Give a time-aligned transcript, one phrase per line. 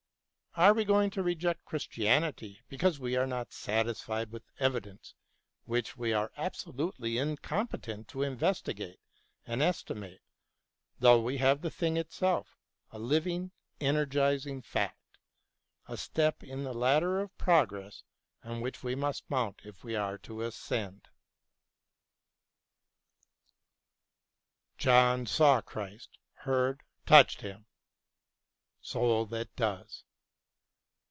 [0.55, 5.13] Are we going to reject Christianity because we are not satisfied with evidence
[5.63, 8.99] which 236 BROWNING AND LESSING we are absolutely incompetent to investigate
[9.47, 10.19] and estimate,
[10.99, 12.57] though we have the thing itself,
[12.89, 15.17] a living, energising fact—
[15.87, 18.03] a step in the ladder of progress
[18.43, 21.07] on which we must mount if we are to ascend?
[24.77, 27.67] John saw Christ, heard, touched Him.
[28.81, 30.03] Soul that does.